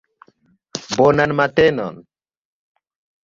Bonan 0.95 1.31
matenon! 1.37 1.95